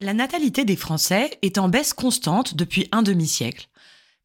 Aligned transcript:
La 0.00 0.14
natalité 0.14 0.64
des 0.64 0.76
Français 0.76 1.38
est 1.42 1.58
en 1.58 1.68
baisse 1.68 1.92
constante 1.92 2.54
depuis 2.54 2.88
un 2.92 3.02
demi-siècle, 3.02 3.68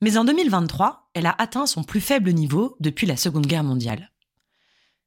mais 0.01 0.17
en 0.17 0.23
2023, 0.23 1.09
elle 1.15 1.25
a 1.25 1.35
atteint 1.39 1.65
son 1.65 1.83
plus 1.83 1.99
faible 1.99 2.31
niveau 2.31 2.75
depuis 2.79 3.07
la 3.07 3.17
Seconde 3.17 3.47
Guerre 3.47 3.63
mondiale. 3.63 4.11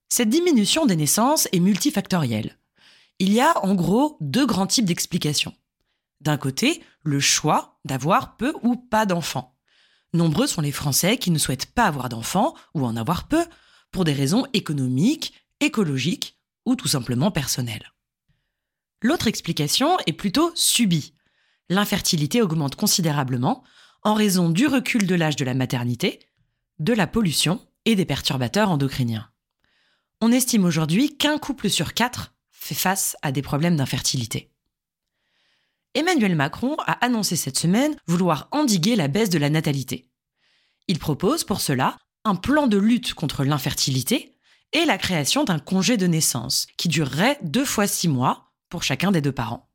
Cette 0.09 0.29
diminution 0.29 0.85
des 0.85 0.97
naissances 0.97 1.49
est 1.53 1.61
multifactorielle. 1.61 2.59
Il 3.21 3.33
y 3.33 3.41
a 3.41 3.65
en 3.65 3.77
gros 3.77 4.17
deux 4.21 4.45
grands 4.45 4.67
types 4.67 4.87
d'explications. 4.87 5.55
D'un 6.21 6.37
côté, 6.37 6.83
le 7.05 7.21
choix 7.21 7.79
d'avoir 7.85 8.37
peu 8.37 8.53
ou 8.63 8.75
pas 8.75 9.07
d'enfants. 9.07 9.57
Nombreux 10.15 10.49
sont 10.49 10.63
les 10.63 10.73
Français 10.73 11.17
qui 11.17 11.31
ne 11.31 11.39
souhaitent 11.39 11.73
pas 11.73 11.85
avoir 11.85 12.09
d'enfants 12.09 12.55
ou 12.75 12.85
en 12.85 12.97
avoir 12.97 13.29
peu 13.29 13.45
pour 13.93 14.03
des 14.03 14.13
raisons 14.13 14.47
économiques, 14.53 15.33
écologiques 15.61 16.41
ou 16.65 16.75
tout 16.75 16.89
simplement 16.89 17.31
personnelles. 17.31 17.93
L'autre 19.07 19.29
explication 19.29 19.97
est 20.09 20.13
plutôt 20.13 20.51
subie. 20.57 21.15
L'infertilité 21.69 22.43
augmente 22.43 22.75
considérablement 22.75 23.63
en 24.03 24.15
raison 24.15 24.51
du 24.51 24.67
recul 24.67 25.07
de 25.07 25.15
l'âge 25.15 25.37
de 25.37 25.45
la 25.45 25.55
maternité, 25.55 26.19
de 26.81 26.93
la 26.93 27.07
pollution 27.07 27.65
et 27.85 27.95
des 27.95 28.05
perturbateurs 28.05 28.69
endocriniens. 28.69 29.31
On 30.21 30.33
estime 30.33 30.65
aujourd'hui 30.65 31.17
qu'un 31.17 31.39
couple 31.39 31.71
sur 31.71 31.95
quatre 31.95 32.35
fait 32.51 32.75
face 32.75 33.17
à 33.23 33.31
des 33.31 33.43
problèmes 33.43 33.77
d'infertilité. 33.77 34.51
Emmanuel 35.95 36.35
Macron 36.35 36.75
a 36.85 36.95
annoncé 37.05 37.37
cette 37.37 37.61
semaine 37.61 37.97
vouloir 38.09 38.49
endiguer 38.51 38.97
la 38.97 39.07
baisse 39.07 39.31
de 39.31 39.39
la 39.39 39.51
natalité. 39.51 40.11
Il 40.89 40.99
propose 40.99 41.45
pour 41.45 41.61
cela 41.61 41.97
un 42.25 42.35
plan 42.35 42.67
de 42.67 42.77
lutte 42.77 43.15
contre 43.15 43.45
l'infertilité 43.45 44.37
et 44.73 44.85
la 44.85 44.99
création 44.99 45.45
d'un 45.45 45.61
congé 45.61 45.97
de 45.97 46.09
naissance 46.09 46.67
qui 46.77 46.89
durerait 46.89 47.39
deux 47.45 47.65
fois 47.65 47.87
six 47.87 48.09
mois 48.09 48.46
pour 48.77 48.83
chacun 48.83 49.11
des 49.11 49.23
deux 49.23 49.33
parents. 49.33 49.71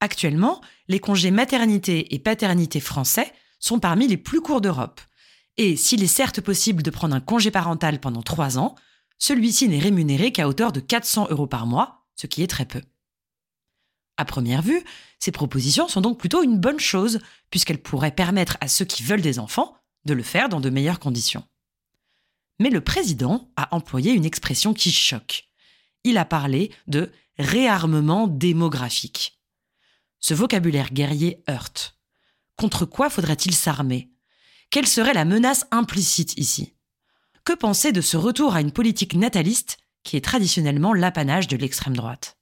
Actuellement, 0.00 0.60
les 0.88 1.00
congés 1.00 1.30
maternité 1.30 2.14
et 2.14 2.18
paternité 2.18 2.80
français 2.80 3.32
sont 3.60 3.78
parmi 3.78 4.06
les 4.08 4.18
plus 4.18 4.42
courts 4.42 4.60
d'Europe. 4.60 5.00
Et 5.56 5.74
s'il 5.74 6.02
est 6.02 6.06
certes 6.06 6.42
possible 6.42 6.82
de 6.82 6.90
prendre 6.90 7.16
un 7.16 7.20
congé 7.20 7.50
parental 7.50 7.98
pendant 7.98 8.20
trois 8.20 8.58
ans, 8.58 8.74
celui-ci 9.16 9.70
n'est 9.70 9.78
rémunéré 9.78 10.32
qu'à 10.32 10.48
hauteur 10.48 10.70
de 10.70 10.80
400 10.80 11.28
euros 11.30 11.46
par 11.46 11.64
mois, 11.64 12.04
ce 12.14 12.26
qui 12.26 12.42
est 12.42 12.46
très 12.46 12.66
peu. 12.66 12.82
À 14.18 14.26
première 14.26 14.60
vue, 14.60 14.84
ces 15.18 15.32
propositions 15.32 15.88
sont 15.88 16.02
donc 16.02 16.18
plutôt 16.18 16.42
une 16.42 16.58
bonne 16.58 16.78
chose, 16.78 17.20
puisqu'elles 17.48 17.80
pourraient 17.80 18.10
permettre 18.10 18.58
à 18.60 18.68
ceux 18.68 18.84
qui 18.84 19.02
veulent 19.02 19.22
des 19.22 19.38
enfants 19.38 19.78
de 20.04 20.12
le 20.12 20.22
faire 20.22 20.50
dans 20.50 20.60
de 20.60 20.68
meilleures 20.68 21.00
conditions. 21.00 21.44
Mais 22.58 22.68
le 22.68 22.82
président 22.82 23.50
a 23.56 23.74
employé 23.74 24.12
une 24.12 24.26
expression 24.26 24.74
qui 24.74 24.92
choque. 24.92 25.48
Il 26.04 26.18
a 26.18 26.26
parlé 26.26 26.70
de 26.86 27.10
réarmement 27.38 28.26
démographique. 28.28 29.40
Ce 30.18 30.34
vocabulaire 30.34 30.92
guerrier 30.92 31.42
heurte. 31.48 31.98
Contre 32.56 32.86
quoi 32.86 33.10
faudrait-il 33.10 33.54
s'armer? 33.54 34.10
Quelle 34.70 34.86
serait 34.86 35.14
la 35.14 35.24
menace 35.24 35.66
implicite 35.70 36.36
ici? 36.38 36.74
Que 37.44 37.52
penser 37.52 37.92
de 37.92 38.00
ce 38.00 38.16
retour 38.16 38.54
à 38.54 38.60
une 38.60 38.72
politique 38.72 39.14
nataliste 39.14 39.78
qui 40.02 40.16
est 40.16 40.24
traditionnellement 40.24 40.94
l'apanage 40.94 41.48
de 41.48 41.56
l'extrême 41.56 41.96
droite? 41.96 42.38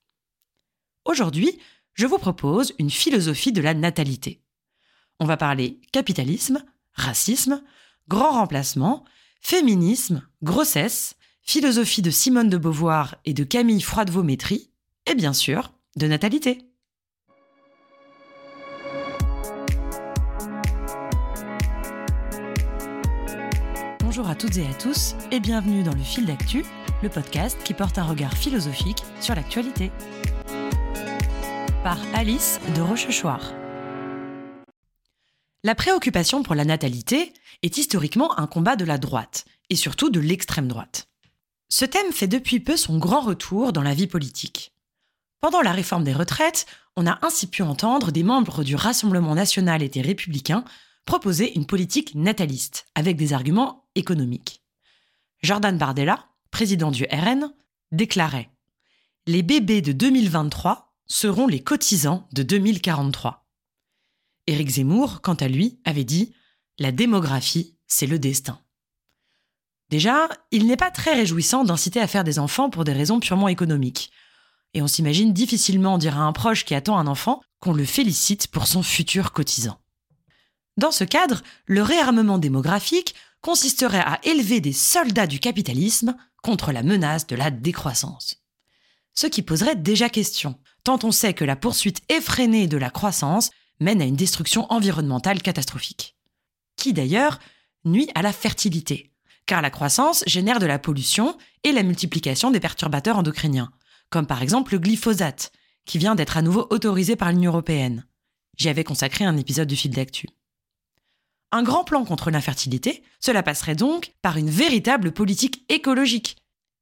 Aujourd'hui, 1.04 1.58
je 1.94 2.06
vous 2.06 2.18
propose 2.18 2.72
une 2.78 2.90
philosophie 2.90 3.52
de 3.52 3.60
la 3.60 3.74
natalité. 3.74 4.42
On 5.20 5.26
va 5.26 5.36
parler 5.36 5.80
capitalisme, 5.92 6.64
racisme, 6.94 7.62
grand 8.08 8.32
remplacement, 8.32 9.04
féminisme, 9.40 10.26
grossesse, 10.42 11.16
philosophie 11.42 12.02
de 12.02 12.10
Simone 12.10 12.48
de 12.48 12.56
Beauvoir 12.56 13.16
et 13.24 13.34
de 13.34 13.44
Camille 13.44 13.82
Froidevaux-Métry, 13.82 14.70
et 15.06 15.14
bien 15.14 15.32
sûr, 15.32 15.72
de 15.96 16.06
natalité. 16.06 16.58
Bonjour 24.00 24.28
à 24.28 24.34
toutes 24.34 24.56
et 24.56 24.66
à 24.66 24.74
tous 24.74 25.14
et 25.32 25.40
bienvenue 25.40 25.82
dans 25.82 25.94
le 25.94 26.02
fil 26.02 26.24
d'actu, 26.24 26.64
le 27.02 27.08
podcast 27.08 27.58
qui 27.64 27.74
porte 27.74 27.98
un 27.98 28.04
regard 28.04 28.36
philosophique 28.36 29.02
sur 29.20 29.34
l'actualité. 29.34 29.90
Par 31.82 31.98
Alice 32.14 32.60
de 32.76 32.80
Rochechouart. 32.80 33.52
La 35.64 35.74
préoccupation 35.74 36.42
pour 36.42 36.54
la 36.54 36.64
natalité 36.64 37.32
est 37.62 37.76
historiquement 37.76 38.38
un 38.38 38.46
combat 38.46 38.76
de 38.76 38.84
la 38.84 38.98
droite, 38.98 39.46
et 39.70 39.76
surtout 39.76 40.10
de 40.10 40.20
l'extrême 40.20 40.68
droite. 40.68 41.08
Ce 41.68 41.84
thème 41.84 42.12
fait 42.12 42.28
depuis 42.28 42.60
peu 42.60 42.76
son 42.76 42.98
grand 42.98 43.20
retour 43.20 43.72
dans 43.72 43.82
la 43.82 43.94
vie 43.94 44.06
politique. 44.06 44.73
Pendant 45.44 45.60
la 45.60 45.72
réforme 45.72 46.04
des 46.04 46.14
retraites, 46.14 46.64
on 46.96 47.06
a 47.06 47.18
ainsi 47.20 47.46
pu 47.46 47.60
entendre 47.60 48.12
des 48.12 48.22
membres 48.22 48.64
du 48.64 48.76
Rassemblement 48.76 49.34
national 49.34 49.82
et 49.82 49.90
des 49.90 50.00
républicains 50.00 50.64
proposer 51.04 51.54
une 51.54 51.66
politique 51.66 52.14
nataliste, 52.14 52.86
avec 52.94 53.18
des 53.18 53.34
arguments 53.34 53.86
économiques. 53.94 54.62
Jordan 55.42 55.76
Bardella, 55.76 56.30
président 56.50 56.90
du 56.90 57.04
RN, 57.12 57.52
déclarait 57.92 58.48
Les 59.26 59.42
bébés 59.42 59.82
de 59.82 59.92
2023 59.92 60.94
seront 61.04 61.46
les 61.46 61.60
cotisants 61.60 62.26
de 62.32 62.42
2043. 62.42 63.46
Éric 64.46 64.70
Zemmour, 64.70 65.20
quant 65.20 65.34
à 65.34 65.48
lui, 65.48 65.78
avait 65.84 66.04
dit 66.04 66.32
La 66.78 66.90
démographie, 66.90 67.76
c'est 67.86 68.06
le 68.06 68.18
destin. 68.18 68.60
Déjà, 69.90 70.26
il 70.52 70.66
n'est 70.66 70.78
pas 70.78 70.90
très 70.90 71.12
réjouissant 71.12 71.64
d'inciter 71.64 72.00
à 72.00 72.06
faire 72.06 72.24
des 72.24 72.38
enfants 72.38 72.70
pour 72.70 72.84
des 72.84 72.94
raisons 72.94 73.20
purement 73.20 73.48
économiques. 73.48 74.10
Et 74.74 74.82
on 74.82 74.88
s'imagine 74.88 75.32
difficilement 75.32 75.98
dire 75.98 76.18
à 76.18 76.22
un 76.22 76.32
proche 76.32 76.64
qui 76.64 76.74
attend 76.74 76.98
un 76.98 77.06
enfant 77.06 77.40
qu'on 77.60 77.72
le 77.72 77.84
félicite 77.84 78.48
pour 78.48 78.66
son 78.66 78.82
futur 78.82 79.32
cotisant. 79.32 79.78
Dans 80.76 80.90
ce 80.90 81.04
cadre, 81.04 81.42
le 81.66 81.82
réarmement 81.82 82.38
démographique 82.38 83.14
consisterait 83.40 84.02
à 84.04 84.18
élever 84.24 84.60
des 84.60 84.72
soldats 84.72 85.28
du 85.28 85.38
capitalisme 85.38 86.16
contre 86.42 86.72
la 86.72 86.82
menace 86.82 87.26
de 87.26 87.36
la 87.36 87.50
décroissance. 87.50 88.42
Ce 89.14 89.28
qui 89.28 89.42
poserait 89.42 89.76
déjà 89.76 90.08
question, 90.08 90.58
tant 90.82 90.98
on 91.04 91.12
sait 91.12 91.34
que 91.34 91.44
la 91.44 91.54
poursuite 91.54 92.02
effrénée 92.08 92.66
de 92.66 92.76
la 92.76 92.90
croissance 92.90 93.50
mène 93.80 94.02
à 94.02 94.04
une 94.04 94.16
destruction 94.16 94.70
environnementale 94.72 95.40
catastrophique. 95.40 96.16
Qui 96.76 96.92
d'ailleurs 96.92 97.38
nuit 97.84 98.10
à 98.14 98.22
la 98.22 98.32
fertilité, 98.32 99.12
car 99.46 99.62
la 99.62 99.70
croissance 99.70 100.24
génère 100.26 100.58
de 100.58 100.66
la 100.66 100.78
pollution 100.78 101.36
et 101.62 101.72
la 101.72 101.82
multiplication 101.82 102.50
des 102.50 102.60
perturbateurs 102.60 103.18
endocriniens, 103.18 103.70
comme 104.10 104.26
par 104.26 104.42
exemple 104.42 104.72
le 104.72 104.78
glyphosate, 104.78 105.52
qui 105.84 105.98
vient 105.98 106.14
d'être 106.14 106.36
à 106.36 106.42
nouveau 106.42 106.66
autorisé 106.70 107.16
par 107.16 107.30
l'Union 107.30 107.50
européenne. 107.50 108.06
J'y 108.56 108.68
avais 108.68 108.84
consacré 108.84 109.24
un 109.24 109.36
épisode 109.36 109.68
du 109.68 109.76
fil 109.76 109.90
d'actu. 109.90 110.28
Un 111.52 111.62
grand 111.62 111.84
plan 111.84 112.04
contre 112.04 112.30
l'infertilité, 112.30 113.02
cela 113.20 113.42
passerait 113.42 113.76
donc 113.76 114.12
par 114.22 114.36
une 114.36 114.50
véritable 114.50 115.12
politique 115.12 115.64
écologique. 115.68 116.36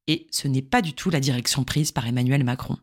Et 0.07 0.27
ce 0.31 0.47
n'est 0.47 0.61
pas 0.61 0.81
du 0.81 0.93
tout 0.93 1.09
la 1.09 1.19
direction 1.19 1.63
prise 1.63 1.91
par 1.91 2.07
Emmanuel 2.07 2.43
Macron. 2.43 2.77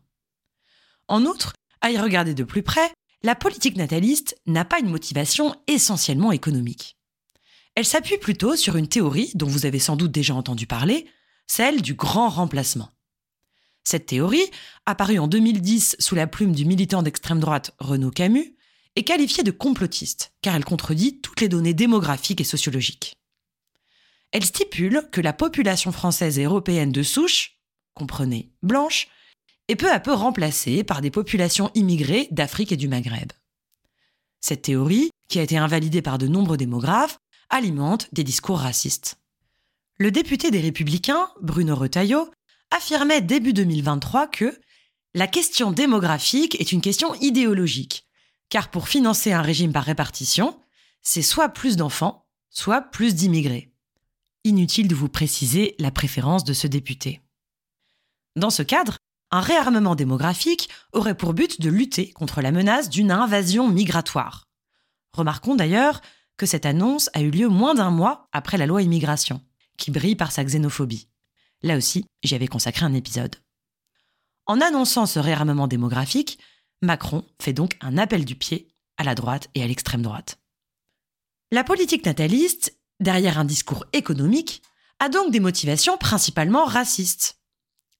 En 1.07 1.25
outre, 1.25 1.53
à 1.81 1.91
y 1.91 1.97
regarder 1.97 2.33
de 2.33 2.43
plus 2.43 2.63
près, 2.63 2.91
la 3.23 3.35
politique 3.35 3.75
nataliste 3.75 4.39
n'a 4.47 4.65
pas 4.65 4.79
une 4.79 4.89
motivation 4.89 5.55
essentiellement 5.67 6.31
économique. 6.31 6.97
Elle 7.75 7.85
s'appuie 7.85 8.17
plutôt 8.17 8.55
sur 8.55 8.75
une 8.75 8.87
théorie 8.87 9.31
dont 9.35 9.47
vous 9.47 9.65
avez 9.65 9.79
sans 9.79 9.95
doute 9.95 10.11
déjà 10.11 10.33
entendu 10.33 10.67
parler, 10.67 11.07
celle 11.47 11.81
du 11.81 11.93
grand 11.93 12.29
remplacement. 12.29 12.89
Cette 13.83 14.05
théorie, 14.05 14.49
apparue 14.85 15.19
en 15.19 15.27
2010 15.27 15.95
sous 15.99 16.15
la 16.15 16.27
plume 16.27 16.53
du 16.53 16.65
militant 16.65 17.03
d'extrême 17.03 17.39
droite 17.39 17.71
Renaud 17.79 18.11
Camus, 18.11 18.55
est 18.95 19.03
qualifiée 19.03 19.43
de 19.43 19.51
complotiste, 19.51 20.33
car 20.41 20.55
elle 20.55 20.65
contredit 20.65 21.19
toutes 21.21 21.41
les 21.41 21.49
données 21.49 21.73
démographiques 21.73 22.41
et 22.41 22.45
sociologiques. 22.45 23.15
Elle 24.31 24.45
stipule 24.45 25.07
que 25.11 25.21
la 25.21 25.33
population 25.33 25.91
française 25.91 26.39
et 26.39 26.43
européenne 26.43 26.91
de 26.91 27.03
souche, 27.03 27.57
comprenez 27.93 28.51
blanche, 28.63 29.07
est 29.67 29.75
peu 29.75 29.91
à 29.91 29.99
peu 29.99 30.13
remplacée 30.13 30.83
par 30.83 31.01
des 31.01 31.11
populations 31.11 31.71
immigrées 31.75 32.27
d'Afrique 32.31 32.71
et 32.71 32.77
du 32.77 32.87
Maghreb. 32.87 33.31
Cette 34.41 34.63
théorie, 34.63 35.11
qui 35.29 35.39
a 35.39 35.43
été 35.43 35.57
invalidée 35.57 36.01
par 36.01 36.17
de 36.17 36.27
nombreux 36.27 36.57
démographes, 36.57 37.19
alimente 37.49 38.07
des 38.11 38.23
discours 38.23 38.59
racistes. 38.59 39.17
Le 39.97 40.11
député 40.11 40.49
des 40.49 40.59
Républicains, 40.59 41.29
Bruno 41.41 41.75
Retailleau, 41.75 42.31
affirmait 42.71 43.21
début 43.21 43.53
2023 43.53 44.27
que 44.27 44.59
la 45.13 45.27
question 45.27 45.71
démographique 45.71 46.59
est 46.59 46.71
une 46.71 46.81
question 46.81 47.13
idéologique, 47.15 48.07
car 48.49 48.71
pour 48.71 48.87
financer 48.87 49.33
un 49.33 49.41
régime 49.41 49.73
par 49.73 49.83
répartition, 49.83 50.59
c'est 51.01 51.21
soit 51.21 51.49
plus 51.49 51.75
d'enfants, 51.75 52.25
soit 52.49 52.81
plus 52.81 53.13
d'immigrés. 53.13 53.73
Inutile 54.43 54.87
de 54.87 54.95
vous 54.95 55.09
préciser 55.09 55.75
la 55.79 55.91
préférence 55.91 56.43
de 56.43 56.53
ce 56.53 56.67
député. 56.67 57.21
Dans 58.35 58.49
ce 58.49 58.63
cadre, 58.63 58.97
un 59.31 59.41
réarmement 59.41 59.95
démographique 59.95 60.69
aurait 60.93 61.15
pour 61.15 61.33
but 61.33 61.61
de 61.61 61.69
lutter 61.69 62.11
contre 62.11 62.41
la 62.41 62.51
menace 62.51 62.89
d'une 62.89 63.11
invasion 63.11 63.67
migratoire. 63.69 64.47
Remarquons 65.13 65.55
d'ailleurs 65.55 66.01
que 66.37 66.45
cette 66.45 66.65
annonce 66.65 67.09
a 67.13 67.21
eu 67.21 67.29
lieu 67.29 67.47
moins 67.47 67.75
d'un 67.75 67.91
mois 67.91 68.29
après 68.31 68.57
la 68.57 68.65
loi 68.65 68.81
immigration, 68.81 69.41
qui 69.77 69.91
brille 69.91 70.15
par 70.15 70.31
sa 70.31 70.43
xénophobie. 70.43 71.10
Là 71.63 71.77
aussi, 71.77 72.05
j'y 72.23 72.35
avais 72.35 72.47
consacré 72.47 72.85
un 72.85 72.93
épisode. 72.93 73.35
En 74.45 74.61
annonçant 74.61 75.05
ce 75.05 75.19
réarmement 75.19 75.67
démographique, 75.67 76.39
Macron 76.81 77.23
fait 77.41 77.53
donc 77.53 77.77
un 77.81 77.97
appel 77.97 78.25
du 78.25 78.35
pied 78.35 78.67
à 78.97 79.03
la 79.03 79.15
droite 79.15 79.49
et 79.55 79.63
à 79.63 79.67
l'extrême 79.67 80.01
droite. 80.01 80.39
La 81.51 81.63
politique 81.63 82.05
nataliste, 82.05 82.77
derrière 82.99 83.37
un 83.37 83.45
discours 83.45 83.85
économique, 83.93 84.61
a 84.99 85.09
donc 85.09 85.31
des 85.31 85.39
motivations 85.39 85.97
principalement 85.97 86.65
racistes. 86.65 87.39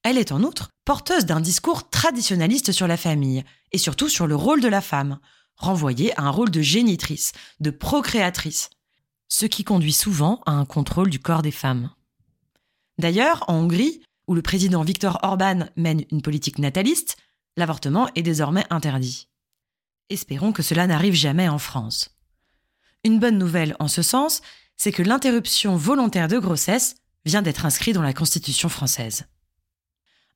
Elle 0.02 0.18
est 0.18 0.32
en 0.32 0.42
outre 0.42 0.70
porteuse 0.84 1.26
d'un 1.26 1.40
discours 1.40 1.88
traditionnaliste 1.90 2.72
sur 2.72 2.88
la 2.88 2.96
famille, 2.96 3.44
et 3.70 3.78
surtout 3.78 4.08
sur 4.08 4.26
le 4.26 4.36
rôle 4.36 4.60
de 4.60 4.68
la 4.68 4.80
femme, 4.80 5.18
renvoyé 5.56 6.18
à 6.18 6.22
un 6.22 6.30
rôle 6.30 6.50
de 6.50 6.60
génitrice, 6.60 7.32
de 7.60 7.70
procréatrice, 7.70 8.70
ce 9.28 9.46
qui 9.46 9.64
conduit 9.64 9.92
souvent 9.92 10.40
à 10.44 10.52
un 10.52 10.64
contrôle 10.64 11.10
du 11.10 11.20
corps 11.20 11.42
des 11.42 11.52
femmes. 11.52 11.90
D'ailleurs, 13.02 13.42
en 13.48 13.54
Hongrie, 13.54 14.00
où 14.28 14.34
le 14.34 14.42
président 14.42 14.84
Viktor 14.84 15.18
Orban 15.24 15.66
mène 15.74 16.04
une 16.12 16.22
politique 16.22 16.60
nataliste, 16.60 17.16
l'avortement 17.56 18.08
est 18.14 18.22
désormais 18.22 18.64
interdit. 18.70 19.26
Espérons 20.08 20.52
que 20.52 20.62
cela 20.62 20.86
n'arrive 20.86 21.14
jamais 21.14 21.48
en 21.48 21.58
France. 21.58 22.16
Une 23.02 23.18
bonne 23.18 23.38
nouvelle 23.38 23.74
en 23.80 23.88
ce 23.88 24.02
sens, 24.02 24.40
c'est 24.76 24.92
que 24.92 25.02
l'interruption 25.02 25.74
volontaire 25.74 26.28
de 26.28 26.38
grossesse 26.38 26.94
vient 27.24 27.42
d'être 27.42 27.66
inscrite 27.66 27.96
dans 27.96 28.02
la 28.02 28.12
Constitution 28.12 28.68
française. 28.68 29.24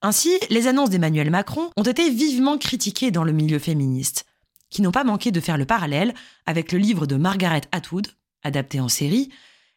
Ainsi, 0.02 0.32
les 0.50 0.66
annonces 0.66 0.90
d'Emmanuel 0.90 1.30
Macron 1.30 1.70
ont 1.76 1.84
été 1.84 2.10
vivement 2.10 2.58
critiquées 2.58 3.12
dans 3.12 3.22
le 3.22 3.30
milieu 3.30 3.60
féministe, 3.60 4.26
qui 4.70 4.82
n'ont 4.82 4.90
pas 4.90 5.04
manqué 5.04 5.30
de 5.30 5.40
faire 5.40 5.56
le 5.56 5.66
parallèle 5.66 6.14
avec 6.46 6.72
le 6.72 6.80
livre 6.80 7.06
de 7.06 7.14
Margaret 7.14 7.62
Atwood, 7.70 8.08
adapté 8.42 8.80
en 8.80 8.88
série, 8.88 9.30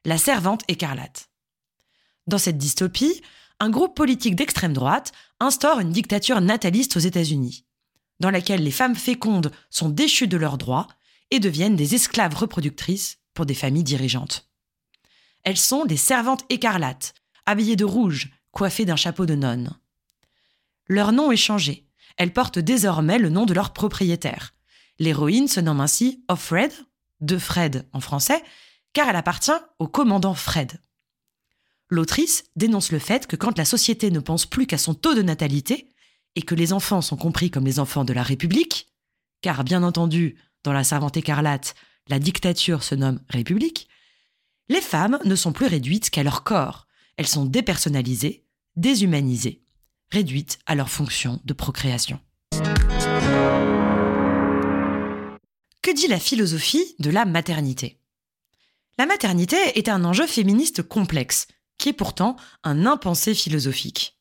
La 0.05 0.17
Servante 0.17 0.63
écarlate. 0.67 1.28
Dans 2.29 2.37
cette 2.37 2.59
dystopie, 2.59 3.23
un 3.59 3.71
groupe 3.71 3.95
politique 3.95 4.35
d'extrême 4.35 4.73
droite 4.73 5.13
instaure 5.39 5.79
une 5.79 5.91
dictature 5.91 6.41
nataliste 6.41 6.95
aux 6.95 6.99
États-Unis, 6.99 7.65
dans 8.19 8.29
laquelle 8.29 8.63
les 8.63 8.69
femmes 8.69 8.95
fécondes 8.95 9.51
sont 9.71 9.89
déchues 9.89 10.27
de 10.27 10.37
leurs 10.37 10.59
droits 10.59 10.85
et 11.31 11.39
deviennent 11.39 11.75
des 11.75 11.95
esclaves 11.95 12.35
reproductrices 12.35 13.17
pour 13.33 13.47
des 13.47 13.55
familles 13.55 13.83
dirigeantes. 13.83 14.47
Elles 15.41 15.57
sont 15.57 15.85
des 15.85 15.97
servantes 15.97 16.45
écarlates, 16.51 17.15
habillées 17.47 17.75
de 17.75 17.83
rouge, 17.83 18.29
coiffées 18.51 18.85
d'un 18.85 18.95
chapeau 18.95 19.25
de 19.25 19.33
nonne. 19.33 19.75
Leur 20.85 21.13
nom 21.13 21.31
est 21.31 21.35
changé. 21.35 21.87
Elles 22.15 22.33
portent 22.33 22.59
désormais 22.59 23.17
le 23.17 23.29
nom 23.29 23.47
de 23.47 23.55
leur 23.55 23.73
propriétaire. 23.73 24.53
L'héroïne 24.99 25.47
se 25.47 25.61
nomme 25.61 25.81
ainsi 25.81 26.23
Offred, 26.27 26.71
de 27.21 27.39
Fred 27.39 27.87
en 27.91 28.01
français, 28.01 28.43
car 28.93 29.09
elle 29.09 29.15
appartient 29.15 29.51
au 29.79 29.87
commandant 29.87 30.35
Fred. 30.35 30.79
L'autrice 31.89 32.43
dénonce 32.55 32.91
le 32.91 32.99
fait 32.99 33.25
que 33.25 33.35
quand 33.35 33.57
la 33.57 33.65
société 33.65 34.11
ne 34.11 34.19
pense 34.19 34.45
plus 34.45 34.67
qu'à 34.67 34.77
son 34.77 34.93
taux 34.93 35.15
de 35.15 35.23
natalité, 35.23 35.89
et 36.35 36.43
que 36.43 36.55
les 36.55 36.73
enfants 36.73 37.01
sont 37.01 37.17
compris 37.17 37.49
comme 37.49 37.65
les 37.65 37.79
enfants 37.79 38.05
de 38.05 38.13
la 38.13 38.23
République, 38.23 38.93
car 39.41 39.63
bien 39.63 39.81
entendu, 39.83 40.37
dans 40.63 40.73
la 40.73 40.83
servante 40.83 41.17
écarlate, 41.17 41.73
la 42.07 42.19
dictature 42.19 42.83
se 42.83 42.95
nomme 42.95 43.19
République, 43.29 43.89
les 44.69 44.81
femmes 44.81 45.19
ne 45.25 45.35
sont 45.35 45.51
plus 45.51 45.65
réduites 45.65 46.11
qu'à 46.11 46.23
leur 46.23 46.43
corps, 46.43 46.87
elles 47.17 47.27
sont 47.27 47.45
dépersonnalisées, 47.45 48.45
déshumanisées, 48.75 49.63
réduites 50.11 50.59
à 50.67 50.75
leur 50.75 50.89
fonction 50.89 51.41
de 51.43 51.53
procréation. 51.53 52.19
Que 55.81 55.93
dit 55.93 56.07
la 56.07 56.19
philosophie 56.19 56.95
de 56.99 57.09
la 57.09 57.25
maternité? 57.25 57.99
La 58.97 59.05
maternité 59.05 59.57
est 59.75 59.89
un 59.89 60.03
enjeu 60.05 60.27
féministe 60.27 60.83
complexe, 60.83 61.47
qui 61.79 61.89
est 61.89 61.93
pourtant 61.93 62.35
un 62.63 62.85
impensé 62.85 63.33
philosophique. 63.33 64.19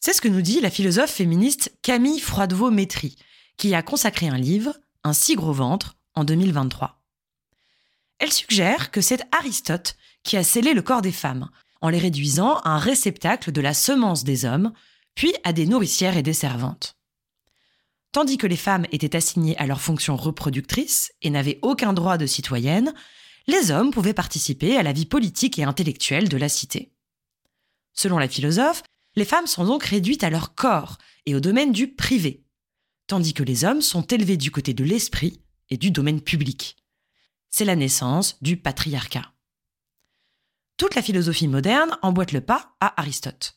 C'est 0.00 0.12
ce 0.12 0.20
que 0.20 0.28
nous 0.28 0.42
dit 0.42 0.60
la 0.60 0.70
philosophe 0.70 1.10
féministe 1.12 1.74
Camille 1.80 2.20
Froidevaux-Métry, 2.20 3.16
qui 3.56 3.74
a 3.74 3.82
consacré 3.82 4.28
un 4.28 4.36
livre, 4.36 4.76
Un 5.02 5.14
si 5.14 5.34
gros 5.36 5.52
ventre, 5.52 5.96
en 6.14 6.24
2023. 6.24 7.02
Elle 8.18 8.32
suggère 8.32 8.90
que 8.90 9.00
c'est 9.00 9.22
Aristote 9.32 9.96
qui 10.22 10.36
a 10.36 10.44
scellé 10.44 10.74
le 10.74 10.82
corps 10.82 11.02
des 11.02 11.12
femmes, 11.12 11.48
en 11.80 11.88
les 11.88 11.98
réduisant 11.98 12.58
à 12.58 12.70
un 12.70 12.78
réceptacle 12.78 13.52
de 13.52 13.60
la 13.60 13.74
semence 13.74 14.24
des 14.24 14.44
hommes, 14.44 14.72
puis 15.14 15.32
à 15.44 15.52
des 15.52 15.66
nourricières 15.66 16.16
et 16.16 16.22
des 16.22 16.32
servantes. 16.32 16.96
Tandis 18.12 18.38
que 18.38 18.46
les 18.46 18.56
femmes 18.56 18.86
étaient 18.92 19.16
assignées 19.16 19.56
à 19.58 19.66
leur 19.66 19.80
fonction 19.80 20.16
reproductrice 20.16 21.12
et 21.22 21.30
n'avaient 21.30 21.58
aucun 21.62 21.92
droit 21.92 22.16
de 22.16 22.26
citoyenne, 22.26 22.94
les 23.46 23.70
hommes 23.70 23.90
pouvaient 23.90 24.14
participer 24.14 24.76
à 24.76 24.82
la 24.82 24.92
vie 24.92 25.06
politique 25.06 25.58
et 25.58 25.64
intellectuelle 25.64 26.28
de 26.28 26.36
la 26.36 26.48
cité. 26.48 26.92
Selon 27.92 28.18
la 28.18 28.28
philosophe, 28.28 28.82
les 29.14 29.24
femmes 29.24 29.46
sont 29.46 29.64
donc 29.64 29.84
réduites 29.84 30.24
à 30.24 30.30
leur 30.30 30.54
corps 30.54 30.98
et 31.24 31.34
au 31.34 31.40
domaine 31.40 31.72
du 31.72 31.94
privé, 31.94 32.44
tandis 33.06 33.34
que 33.34 33.42
les 33.42 33.64
hommes 33.64 33.82
sont 33.82 34.06
élevés 34.06 34.36
du 34.36 34.50
côté 34.50 34.74
de 34.74 34.84
l'esprit 34.84 35.42
et 35.70 35.76
du 35.76 35.90
domaine 35.90 36.20
public. 36.20 36.76
C'est 37.48 37.64
la 37.64 37.76
naissance 37.76 38.36
du 38.42 38.56
patriarcat. 38.56 39.32
Toute 40.76 40.94
la 40.94 41.02
philosophie 41.02 41.48
moderne 41.48 41.96
emboîte 42.02 42.32
le 42.32 42.42
pas 42.42 42.76
à 42.80 43.00
Aristote. 43.00 43.56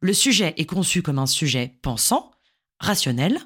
Le 0.00 0.14
sujet 0.14 0.54
est 0.56 0.66
conçu 0.66 1.02
comme 1.02 1.18
un 1.18 1.26
sujet 1.26 1.78
pensant, 1.82 2.30
rationnel, 2.78 3.38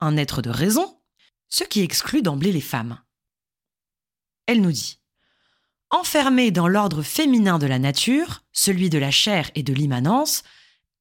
un 0.00 0.16
être 0.16 0.42
de 0.42 0.50
raison, 0.50 1.00
ce 1.48 1.62
qui 1.64 1.82
exclut 1.82 2.22
d'emblée 2.22 2.50
les 2.50 2.60
femmes. 2.60 3.00
Elle 4.46 4.60
nous 4.60 4.72
dit 4.72 4.98
Enfermées 5.94 6.50
dans 6.50 6.66
l'ordre 6.66 7.02
féminin 7.02 7.60
de 7.60 7.68
la 7.68 7.78
nature, 7.78 8.42
celui 8.52 8.90
de 8.90 8.98
la 8.98 9.12
chair 9.12 9.52
et 9.54 9.62
de 9.62 9.72
l'immanence, 9.72 10.42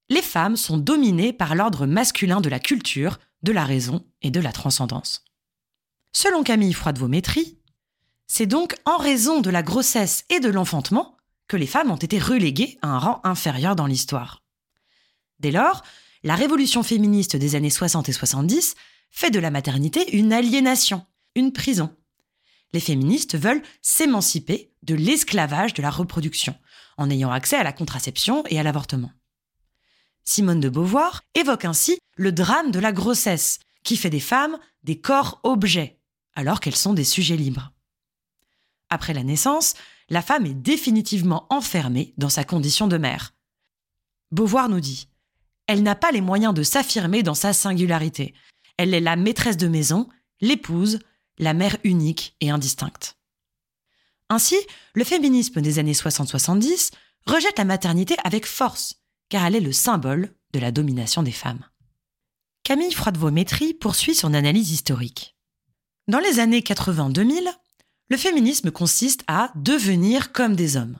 les 0.07 0.21
femmes 0.21 0.55
sont 0.55 0.77
dominées 0.77 1.33
par 1.33 1.55
l'ordre 1.55 1.87
masculin 1.87 2.41
de 2.41 2.49
la 2.49 2.59
culture, 2.59 3.17
de 3.41 3.51
la 3.51 3.65
raison 3.65 4.05
et 4.21 4.29
de 4.29 4.39
la 4.39 4.51
transcendance. 4.51 5.25
Selon 6.11 6.43
Camille 6.43 6.73
Froidevaux-Métry, 6.73 7.57
c'est 8.27 8.45
donc 8.45 8.75
en 8.85 8.97
raison 8.97 9.41
de 9.41 9.49
la 9.49 9.63
grossesse 9.63 10.25
et 10.29 10.39
de 10.39 10.49
l'enfantement 10.49 11.17
que 11.47 11.57
les 11.57 11.65
femmes 11.65 11.89
ont 11.89 11.95
été 11.95 12.19
reléguées 12.19 12.77
à 12.83 12.89
un 12.89 12.99
rang 12.99 13.19
inférieur 13.23 13.75
dans 13.75 13.87
l'histoire. 13.87 14.43
Dès 15.39 15.49
lors, 15.49 15.81
la 16.21 16.35
révolution 16.35 16.83
féministe 16.83 17.35
des 17.35 17.55
années 17.55 17.71
60 17.71 18.09
et 18.09 18.13
70 18.13 18.75
fait 19.09 19.31
de 19.31 19.39
la 19.39 19.49
maternité 19.49 20.15
une 20.15 20.31
aliénation, 20.31 21.03
une 21.33 21.51
prison, 21.51 21.89
les 22.73 22.79
féministes 22.79 23.37
veulent 23.37 23.63
s'émanciper 23.81 24.71
de 24.81 24.95
l'esclavage 24.95 25.73
de 25.73 25.81
la 25.81 25.91
reproduction, 25.91 26.55
en 26.97 27.09
ayant 27.09 27.31
accès 27.31 27.55
à 27.55 27.63
la 27.63 27.71
contraception 27.71 28.43
et 28.49 28.59
à 28.59 28.63
l'avortement. 28.63 29.11
Simone 30.25 30.59
de 30.59 30.69
Beauvoir 30.69 31.21
évoque 31.35 31.65
ainsi 31.65 31.99
le 32.15 32.31
drame 32.31 32.71
de 32.71 32.79
la 32.79 32.91
grossesse, 32.91 33.59
qui 33.83 33.97
fait 33.97 34.09
des 34.09 34.19
femmes 34.19 34.57
des 34.83 34.99
corps 34.99 35.39
objets, 35.43 35.99
alors 36.35 36.59
qu'elles 36.59 36.75
sont 36.75 36.93
des 36.93 37.03
sujets 37.03 37.37
libres. 37.37 37.71
Après 38.89 39.13
la 39.13 39.23
naissance, 39.23 39.73
la 40.09 40.21
femme 40.21 40.45
est 40.45 40.53
définitivement 40.53 41.47
enfermée 41.49 42.13
dans 42.17 42.29
sa 42.29 42.43
condition 42.43 42.87
de 42.87 42.97
mère. 42.97 43.33
Beauvoir 44.31 44.69
nous 44.69 44.79
dit 44.79 45.07
Elle 45.67 45.83
n'a 45.83 45.95
pas 45.95 46.11
les 46.11 46.21
moyens 46.21 46.53
de 46.53 46.63
s'affirmer 46.63 47.23
dans 47.23 47.33
sa 47.33 47.53
singularité. 47.53 48.33
Elle 48.77 48.93
est 48.93 48.99
la 48.99 49.15
maîtresse 49.15 49.57
de 49.57 49.67
maison, 49.67 50.09
l'épouse, 50.41 50.99
la 51.37 51.53
mère 51.53 51.77
unique 51.83 52.35
et 52.41 52.49
indistincte. 52.49 53.17
Ainsi, 54.29 54.55
le 54.93 55.03
féminisme 55.03 55.61
des 55.61 55.79
années 55.79 55.93
60-70 55.93 56.91
rejette 57.25 57.57
la 57.57 57.65
maternité 57.65 58.15
avec 58.23 58.45
force, 58.45 58.95
car 59.29 59.45
elle 59.45 59.55
est 59.55 59.59
le 59.59 59.71
symbole 59.71 60.33
de 60.53 60.59
la 60.59 60.71
domination 60.71 61.23
des 61.23 61.31
femmes. 61.31 61.65
Camille 62.63 62.93
Froidevaux-Métry 62.93 63.73
poursuit 63.73 64.15
son 64.15 64.33
analyse 64.33 64.71
historique. 64.71 65.35
Dans 66.07 66.19
les 66.19 66.39
années 66.39 66.61
80-2000, 66.61 67.49
le 68.09 68.17
féminisme 68.17 68.71
consiste 68.71 69.23
à 69.27 69.51
devenir 69.55 70.31
comme 70.31 70.55
des 70.55 70.77
hommes. 70.77 70.97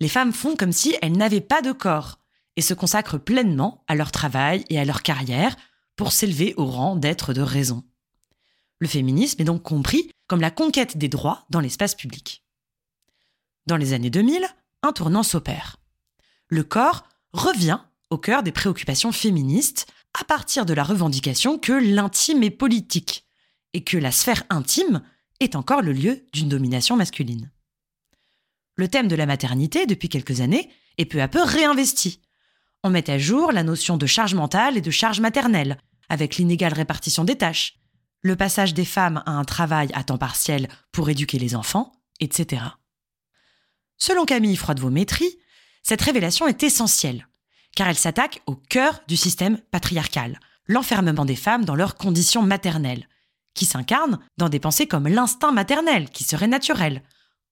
Les 0.00 0.08
femmes 0.08 0.32
font 0.32 0.56
comme 0.56 0.72
si 0.72 0.96
elles 1.02 1.16
n'avaient 1.16 1.40
pas 1.40 1.62
de 1.62 1.72
corps 1.72 2.18
et 2.56 2.62
se 2.62 2.74
consacrent 2.74 3.18
pleinement 3.18 3.84
à 3.88 3.94
leur 3.94 4.10
travail 4.10 4.64
et 4.68 4.78
à 4.78 4.84
leur 4.84 5.02
carrière 5.02 5.56
pour 5.96 6.12
s'élever 6.12 6.54
au 6.56 6.66
rang 6.66 6.96
d'être 6.96 7.32
de 7.32 7.42
raison. 7.42 7.84
Le 8.80 8.88
féminisme 8.88 9.40
est 9.40 9.44
donc 9.44 9.62
compris 9.62 10.10
comme 10.26 10.40
la 10.40 10.50
conquête 10.50 10.96
des 10.96 11.08
droits 11.08 11.44
dans 11.50 11.60
l'espace 11.60 11.94
public. 11.94 12.44
Dans 13.66 13.76
les 13.76 13.92
années 13.92 14.10
2000, 14.10 14.46
un 14.82 14.92
tournant 14.92 15.22
s'opère. 15.22 15.76
Le 16.48 16.64
corps 16.64 17.04
revient 17.32 17.80
au 18.08 18.18
cœur 18.18 18.42
des 18.42 18.52
préoccupations 18.52 19.12
féministes 19.12 19.86
à 20.18 20.24
partir 20.24 20.66
de 20.66 20.74
la 20.74 20.82
revendication 20.82 21.58
que 21.58 21.72
l'intime 21.72 22.42
est 22.42 22.50
politique 22.50 23.26
et 23.74 23.84
que 23.84 23.98
la 23.98 24.10
sphère 24.10 24.42
intime 24.50 25.02
est 25.38 25.54
encore 25.54 25.82
le 25.82 25.92
lieu 25.92 26.24
d'une 26.32 26.48
domination 26.48 26.96
masculine. 26.96 27.50
Le 28.76 28.88
thème 28.88 29.08
de 29.08 29.16
la 29.16 29.26
maternité, 29.26 29.86
depuis 29.86 30.08
quelques 30.08 30.40
années, 30.40 30.70
est 30.98 31.04
peu 31.04 31.20
à 31.20 31.28
peu 31.28 31.42
réinvesti. 31.42 32.20
On 32.82 32.90
met 32.90 33.10
à 33.10 33.18
jour 33.18 33.52
la 33.52 33.62
notion 33.62 33.96
de 33.96 34.06
charge 34.06 34.34
mentale 34.34 34.76
et 34.76 34.80
de 34.80 34.90
charge 34.90 35.20
maternelle, 35.20 35.78
avec 36.08 36.36
l'inégale 36.36 36.72
répartition 36.72 37.24
des 37.24 37.36
tâches, 37.36 37.79
le 38.22 38.36
passage 38.36 38.74
des 38.74 38.84
femmes 38.84 39.22
à 39.26 39.32
un 39.32 39.44
travail 39.44 39.90
à 39.94 40.04
temps 40.04 40.18
partiel 40.18 40.68
pour 40.92 41.08
éduquer 41.08 41.38
les 41.38 41.54
enfants, 41.54 41.92
etc. 42.20 42.62
Selon 43.96 44.24
Camille 44.24 44.56
Froidevaux-Métry, 44.56 45.38
cette 45.82 46.02
révélation 46.02 46.46
est 46.46 46.62
essentielle, 46.62 47.26
car 47.74 47.88
elle 47.88 47.98
s'attaque 47.98 48.42
au 48.46 48.56
cœur 48.56 49.00
du 49.08 49.16
système 49.16 49.58
patriarcal, 49.70 50.38
l'enfermement 50.66 51.24
des 51.24 51.36
femmes 51.36 51.64
dans 51.64 51.74
leurs 51.74 51.96
conditions 51.96 52.42
maternelles, 52.42 53.08
qui 53.54 53.64
s'incarne 53.64 54.18
dans 54.36 54.48
des 54.48 54.60
pensées 54.60 54.86
comme 54.86 55.08
l'instinct 55.08 55.52
maternel, 55.52 56.10
qui 56.10 56.24
serait 56.24 56.46
naturel, 56.46 57.02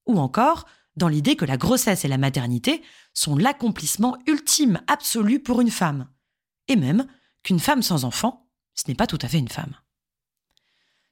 ou 0.06 0.18
encore 0.18 0.66
dans 0.96 1.08
l'idée 1.08 1.36
que 1.36 1.44
la 1.44 1.56
grossesse 1.56 2.04
et 2.04 2.08
la 2.08 2.18
maternité 2.18 2.82
sont 3.14 3.36
l'accomplissement 3.36 4.18
ultime 4.26 4.80
absolu 4.86 5.40
pour 5.40 5.60
une 5.60 5.70
femme, 5.70 6.08
et 6.66 6.76
même 6.76 7.06
qu'une 7.42 7.60
femme 7.60 7.82
sans 7.82 8.04
enfant, 8.04 8.48
ce 8.74 8.84
n'est 8.88 8.94
pas 8.94 9.06
tout 9.06 9.18
à 9.22 9.28
fait 9.28 9.38
une 9.38 9.48
femme. 9.48 9.74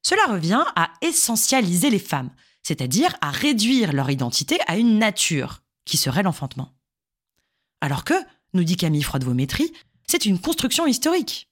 Cela 0.08 0.26
revient 0.32 0.62
à 0.76 0.92
essentialiser 1.02 1.90
les 1.90 1.98
femmes, 1.98 2.30
c'est-à-dire 2.62 3.16
à 3.22 3.32
réduire 3.32 3.92
leur 3.92 4.08
identité 4.08 4.60
à 4.68 4.76
une 4.76 5.00
nature, 5.00 5.64
qui 5.84 5.96
serait 5.96 6.22
l'enfantement. 6.22 6.76
Alors 7.80 8.04
que, 8.04 8.14
nous 8.52 8.62
dit 8.62 8.76
Camille 8.76 9.02
Froide-Vaumétrie, 9.02 9.72
c'est 10.06 10.24
une 10.24 10.40
construction 10.40 10.86
historique. 10.86 11.50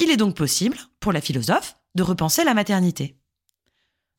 Il 0.00 0.10
est 0.10 0.16
donc 0.16 0.34
possible, 0.34 0.78
pour 1.00 1.12
la 1.12 1.20
philosophe, 1.20 1.76
de 1.94 2.02
repenser 2.02 2.44
la 2.44 2.54
maternité. 2.54 3.18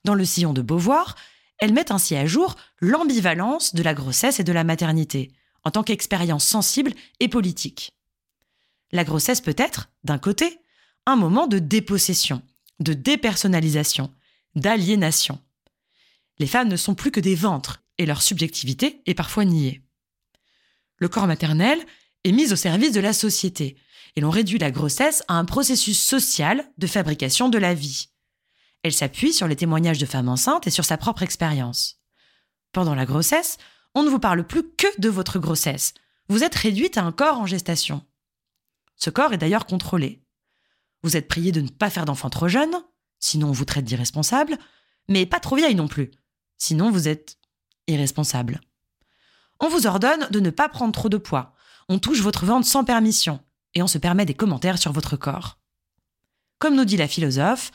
Dans 0.03 0.13
le 0.13 0.23
sillon 0.23 0.53
de 0.53 0.61
Beauvoir, 0.61 1.15
elle 1.57 1.73
met 1.73 1.91
ainsi 1.91 2.15
à 2.15 2.27
jour 2.27 2.57
l'ambivalence 2.79 3.73
de 3.73 3.81
la 3.81 3.95
grossesse 3.95 4.39
et 4.39 4.43
de 4.43 4.53
la 4.53 4.63
maternité, 4.63 5.31
en 5.63 5.71
tant 5.71 5.81
qu'expérience 5.81 6.45
sensible 6.45 6.93
et 7.19 7.27
politique. 7.27 7.95
La 8.95 9.03
grossesse 9.03 9.41
peut 9.41 9.55
être, 9.57 9.89
d'un 10.05 10.17
côté, 10.17 10.61
un 11.05 11.17
moment 11.17 11.47
de 11.47 11.59
dépossession, 11.59 12.41
de 12.79 12.93
dépersonnalisation, 12.93 14.09
d'aliénation. 14.55 15.41
Les 16.39 16.47
femmes 16.47 16.69
ne 16.69 16.77
sont 16.77 16.95
plus 16.95 17.11
que 17.11 17.19
des 17.19 17.35
ventres, 17.35 17.83
et 17.97 18.05
leur 18.05 18.21
subjectivité 18.21 19.01
est 19.05 19.13
parfois 19.13 19.43
niée. 19.43 19.81
Le 20.95 21.09
corps 21.09 21.27
maternel 21.27 21.77
est 22.23 22.31
mis 22.31 22.53
au 22.53 22.55
service 22.55 22.93
de 22.93 23.01
la 23.01 23.11
société, 23.11 23.75
et 24.15 24.21
l'on 24.21 24.29
réduit 24.29 24.59
la 24.59 24.71
grossesse 24.71 25.23
à 25.27 25.33
un 25.33 25.43
processus 25.43 26.01
social 26.01 26.65
de 26.77 26.87
fabrication 26.87 27.49
de 27.49 27.57
la 27.57 27.73
vie. 27.73 28.07
Elle 28.81 28.93
s'appuie 28.93 29.33
sur 29.33 29.49
les 29.49 29.57
témoignages 29.57 29.99
de 29.99 30.05
femmes 30.05 30.29
enceintes 30.29 30.67
et 30.67 30.71
sur 30.71 30.85
sa 30.85 30.95
propre 30.95 31.23
expérience. 31.23 31.99
Pendant 32.71 32.95
la 32.95 33.05
grossesse, 33.05 33.57
on 33.93 34.03
ne 34.03 34.09
vous 34.09 34.19
parle 34.19 34.47
plus 34.47 34.63
que 34.63 35.01
de 35.01 35.09
votre 35.09 35.37
grossesse. 35.37 35.93
Vous 36.29 36.45
êtes 36.45 36.55
réduite 36.55 36.97
à 36.97 37.03
un 37.03 37.11
corps 37.11 37.41
en 37.41 37.45
gestation. 37.45 38.01
Ce 38.95 39.09
corps 39.09 39.33
est 39.33 39.37
d'ailleurs 39.37 39.65
contrôlé. 39.65 40.23
Vous 41.03 41.17
êtes 41.17 41.27
prié 41.27 41.51
de 41.51 41.61
ne 41.61 41.69
pas 41.69 41.89
faire 41.89 42.05
d'enfants 42.05 42.29
trop 42.29 42.47
jeunes, 42.47 42.75
sinon 43.19 43.49
on 43.49 43.53
vous 43.53 43.65
traite 43.65 43.85
d'irresponsable, 43.85 44.57
mais 45.07 45.25
pas 45.25 45.39
trop 45.39 45.55
vieille 45.55 45.75
non 45.75 45.87
plus, 45.87 46.11
sinon 46.57 46.91
vous 46.91 47.07
êtes 47.07 47.37
irresponsable. 47.87 48.61
On 49.59 49.69
vous 49.69 49.87
ordonne 49.87 50.27
de 50.31 50.39
ne 50.39 50.49
pas 50.49 50.69
prendre 50.69 50.93
trop 50.93 51.09
de 51.09 51.17
poids, 51.17 51.53
on 51.87 51.99
touche 51.99 52.21
votre 52.21 52.45
ventre 52.45 52.67
sans 52.67 52.83
permission, 52.83 53.39
et 53.73 53.83
on 53.83 53.87
se 53.87 53.97
permet 53.97 54.25
des 54.25 54.33
commentaires 54.33 54.79
sur 54.79 54.91
votre 54.91 55.17
corps. 55.17 55.59
Comme 56.59 56.75
nous 56.75 56.85
dit 56.85 56.97
la 56.97 57.07
philosophe, 57.07 57.71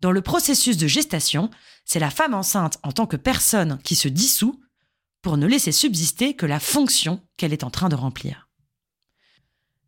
dans 0.00 0.10
le 0.10 0.22
processus 0.22 0.76
de 0.76 0.86
gestation, 0.86 1.50
c'est 1.84 1.98
la 1.98 2.10
femme 2.10 2.34
enceinte 2.34 2.78
en 2.82 2.92
tant 2.92 3.06
que 3.06 3.16
personne 3.16 3.78
qui 3.84 3.94
se 3.94 4.08
dissout 4.08 4.60
pour 5.22 5.36
ne 5.36 5.46
laisser 5.46 5.72
subsister 5.72 6.34
que 6.34 6.46
la 6.46 6.60
fonction 6.60 7.22
qu'elle 7.36 7.52
est 7.52 7.64
en 7.64 7.70
train 7.70 7.88
de 7.88 7.94
remplir. 7.94 8.43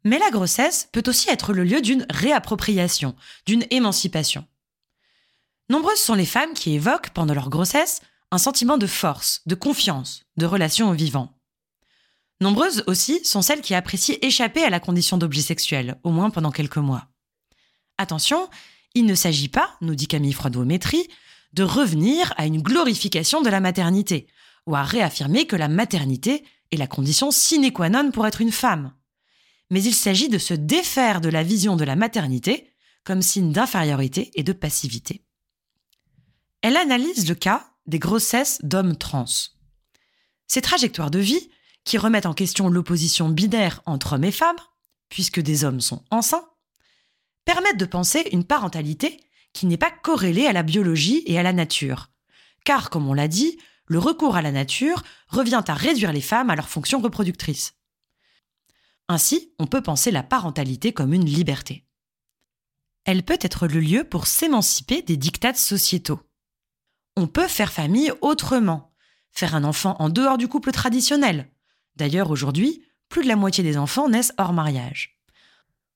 Mais 0.07 0.21
la 0.21 0.31
grossesse 0.31 0.89
peut 0.93 1.03
aussi 1.09 1.29
être 1.31 1.53
le 1.53 1.65
lieu 1.65 1.83
d'une 1.83 2.07
réappropriation, 2.09 3.17
d'une 3.45 3.65
émancipation. 3.71 4.47
Nombreuses 5.69 5.99
sont 5.99 6.15
les 6.15 6.25
femmes 6.25 6.55
qui 6.55 6.75
évoquent, 6.75 7.11
pendant 7.11 7.35
leur 7.35 7.51
grossesse, 7.51 8.03
un 8.31 8.39
sentiment 8.39 8.79
de 8.79 8.87
force, 8.87 9.43
de 9.47 9.57
confiance, 9.57 10.23
de 10.37 10.47
relation 10.47 10.91
au 10.91 10.93
vivant. 10.93 11.37
Nombreuses 12.41 12.85
aussi 12.87 13.25
sont 13.25 13.43
celles 13.43 13.63
qui 13.63 13.75
apprécient 13.75 14.15
échapper 14.23 14.63
à 14.63 14.71
la 14.71 14.79
condition 14.79 15.19
d'objet 15.19 15.43
sexuel, 15.43 15.99
au 16.05 16.11
moins 16.11 16.31
pendant 16.31 16.53
quelques 16.53 16.77
mois. 16.77 17.09
Attention, 17.99 18.49
il 18.95 19.07
ne 19.07 19.15
s'agit 19.17 19.49
pas, 19.49 19.75
nous 19.81 19.97
dit 19.97 20.07
Camille 20.07 20.35
Froide-Métrie, 20.35 21.09
de 21.53 21.65
revenir 21.65 22.33
à 22.37 22.47
une 22.47 22.63
glorification 22.63 23.43
de 23.43 23.51
la 23.51 23.59
maternité, 23.59 24.29
ou 24.67 24.77
à 24.77 24.85
réaffirmer 24.85 25.49
que 25.49 25.57
la 25.57 25.67
maternité 25.67 26.45
est 26.71 26.77
la 26.77 26.87
condition 26.87 27.33
sine 27.33 27.73
qua 27.73 27.89
non 27.89 28.13
pour 28.13 28.25
être 28.25 28.41
une 28.41 28.53
femme. 28.53 28.93
Mais 29.71 29.83
il 29.83 29.95
s'agit 29.95 30.29
de 30.29 30.39
se 30.39 30.55
défaire 30.55 31.21
de 31.21 31.29
la 31.29 31.43
vision 31.43 31.77
de 31.77 31.85
la 31.85 31.97
maternité 31.97 32.73
comme 33.05 33.23
signe 33.23 33.53
d'infériorité 33.53 34.31
et 34.35 34.43
de 34.43 34.53
passivité. 34.53 35.25
Elle 36.63 36.77
analyse 36.77 37.29
le 37.29 37.35
cas 37.35 37.71
des 37.87 37.99
grossesses 37.99 38.59
d'hommes 38.63 38.97
trans. 38.97 39.27
Ces 40.49 40.61
trajectoires 40.61 41.11
de 41.11 41.21
vie 41.21 41.51
qui 41.85 41.99
remettent 41.99 42.27
en 42.27 42.35
question 42.35 42.69
l'opposition 42.69 43.29
binaire 43.29 43.83
entre 43.87 44.15
hommes 44.15 44.25
et 44.25 44.33
femmes, 44.33 44.57
puisque 45.09 45.41
des 45.41 45.65
hommes 45.65 45.81
sont 45.81 46.05
enceints, 46.11 46.49
permettent 47.45 47.79
de 47.79 47.87
penser 47.87 48.29
une 48.33 48.45
parentalité 48.45 49.21
qui 49.53 49.67
n'est 49.67 49.77
pas 49.77 49.93
corrélée 50.03 50.47
à 50.47 50.53
la 50.53 50.65
biologie 50.65 51.23
et 51.27 51.39
à 51.39 51.45
la 51.45 51.53
nature. 51.53 52.11
Car, 52.65 52.91
comme 52.91 53.09
on 53.09 53.15
l'a 53.15 53.29
dit, 53.29 53.57
le 53.87 54.01
recours 54.01 54.35
à 54.35 54.43
la 54.43 54.51
nature 54.51 55.05
revient 55.29 55.63
à 55.69 55.75
réduire 55.75 56.13
les 56.13 56.21
femmes 56.21 56.51
à 56.51 56.57
leur 56.57 56.69
fonction 56.69 57.01
reproductrice. 57.01 57.76
Ainsi, 59.09 59.53
on 59.59 59.67
peut 59.67 59.83
penser 59.83 60.11
la 60.11 60.23
parentalité 60.23 60.93
comme 60.93 61.13
une 61.13 61.25
liberté. 61.25 61.85
Elle 63.05 63.23
peut 63.23 63.39
être 63.41 63.67
le 63.67 63.81
lieu 63.81 64.05
pour 64.05 64.27
s'émanciper 64.27 65.03
des 65.03 65.17
dictats 65.17 65.55
sociétaux. 65.55 66.21
On 67.17 67.27
peut 67.27 67.49
faire 67.49 67.73
famille 67.73 68.13
autrement, 68.21 68.93
faire 69.31 69.55
un 69.55 69.65
enfant 69.65 69.97
en 70.01 70.09
dehors 70.09 70.39
du 70.39 70.49
couple 70.49 70.73
traditionnel, 70.73 71.51
D'ailleurs, 71.97 72.31
aujourd'hui, 72.31 72.83
plus 73.09 73.23
de 73.23 73.29
la 73.29 73.37
moitié 73.37 73.65
des 73.65 73.79
enfants 73.79 74.09
naissent 74.09 74.35
hors 74.39 74.53
mariage. 74.53 75.19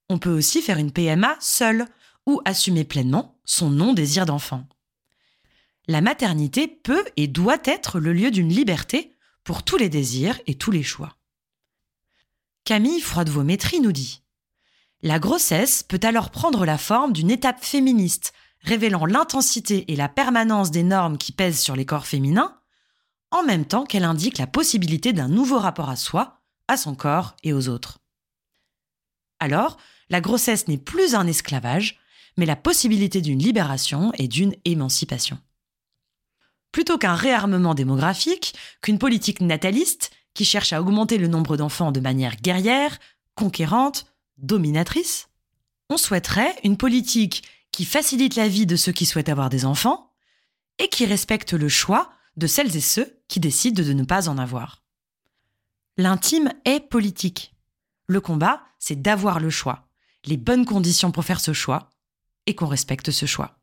On 0.09 0.17
peut 0.17 0.35
aussi 0.35 0.61
faire 0.61 0.77
une 0.77 0.91
PMA 0.91 1.37
seule 1.39 1.85
ou 2.25 2.41
assumer 2.45 2.83
pleinement 2.83 3.39
son 3.45 3.69
non-désir 3.69 4.25
d'enfant. 4.25 4.67
La 5.87 6.01
maternité 6.01 6.67
peut 6.67 7.05
et 7.17 7.27
doit 7.27 7.61
être 7.63 7.99
le 7.99 8.13
lieu 8.13 8.31
d'une 8.31 8.49
liberté 8.49 9.15
pour 9.43 9.63
tous 9.63 9.77
les 9.77 9.89
désirs 9.89 10.39
et 10.47 10.55
tous 10.55 10.71
les 10.71 10.83
choix. 10.83 11.17
Camille 12.63 13.01
Froidevaux-Métry 13.01 13.79
nous 13.79 13.91
dit 13.91 14.21
La 15.01 15.19
grossesse 15.19 15.83
peut 15.83 15.99
alors 16.03 16.29
prendre 16.29 16.65
la 16.65 16.77
forme 16.77 17.11
d'une 17.11 17.31
étape 17.31 17.63
féministe, 17.63 18.33
révélant 18.61 19.05
l'intensité 19.05 19.91
et 19.91 19.95
la 19.95 20.07
permanence 20.07 20.69
des 20.69 20.83
normes 20.83 21.17
qui 21.17 21.31
pèsent 21.31 21.59
sur 21.59 21.75
les 21.75 21.85
corps 21.85 22.05
féminins, 22.05 22.59
en 23.31 23.43
même 23.43 23.65
temps 23.65 23.85
qu'elle 23.85 24.03
indique 24.03 24.37
la 24.37 24.45
possibilité 24.45 25.11
d'un 25.11 25.27
nouveau 25.27 25.57
rapport 25.57 25.89
à 25.89 25.95
soi, 25.95 26.41
à 26.67 26.77
son 26.77 26.93
corps 26.93 27.35
et 27.43 27.51
aux 27.51 27.67
autres. 27.67 27.99
Alors, 29.39 29.77
la 30.09 30.21
grossesse 30.21 30.67
n'est 30.67 30.77
plus 30.77 31.15
un 31.15 31.25
esclavage, 31.25 31.99
mais 32.37 32.45
la 32.45 32.55
possibilité 32.55 33.21
d'une 33.21 33.41
libération 33.41 34.11
et 34.17 34.27
d'une 34.27 34.55
émancipation. 34.65 35.39
Plutôt 36.71 36.97
qu'un 36.97 37.15
réarmement 37.15 37.73
démographique, 37.73 38.53
qu'une 38.81 38.99
politique 38.99 39.41
nataliste 39.41 40.11
qui 40.33 40.45
cherche 40.45 40.73
à 40.73 40.81
augmenter 40.81 41.17
le 41.17 41.27
nombre 41.27 41.57
d'enfants 41.57 41.91
de 41.91 41.99
manière 41.99 42.37
guerrière, 42.37 42.97
conquérante, 43.35 44.05
dominatrice, 44.37 45.29
on 45.89 45.97
souhaiterait 45.97 46.55
une 46.63 46.77
politique 46.77 47.43
qui 47.71 47.85
facilite 47.85 48.35
la 48.35 48.47
vie 48.47 48.65
de 48.65 48.75
ceux 48.75 48.91
qui 48.91 49.05
souhaitent 49.05 49.29
avoir 49.29 49.49
des 49.49 49.65
enfants 49.65 50.11
et 50.79 50.87
qui 50.87 51.05
respecte 51.05 51.53
le 51.53 51.69
choix 51.69 52.11
de 52.37 52.47
celles 52.47 52.75
et 52.75 52.81
ceux 52.81 53.19
qui 53.27 53.39
décident 53.39 53.83
de 53.83 53.93
ne 53.93 54.03
pas 54.03 54.29
en 54.29 54.37
avoir. 54.37 54.83
L'intime 55.97 56.51
est 56.65 56.79
politique. 56.79 57.53
Le 58.07 58.21
combat, 58.21 58.63
c'est 58.79 59.01
d'avoir 59.01 59.39
le 59.39 59.49
choix, 59.49 59.87
les 60.25 60.37
bonnes 60.37 60.65
conditions 60.65 61.11
pour 61.11 61.25
faire 61.25 61.39
ce 61.39 61.53
choix, 61.53 61.89
et 62.47 62.55
qu'on 62.55 62.67
respecte 62.67 63.11
ce 63.11 63.25
choix. 63.25 63.60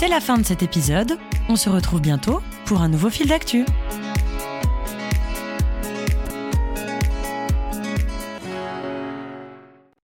C'est 0.00 0.06
la 0.06 0.20
fin 0.20 0.38
de 0.38 0.46
cet 0.46 0.62
épisode. 0.62 1.18
On 1.48 1.56
se 1.56 1.68
retrouve 1.68 2.00
bientôt 2.00 2.40
pour 2.66 2.82
un 2.82 2.88
nouveau 2.88 3.10
fil 3.10 3.26
d'actu. 3.26 3.64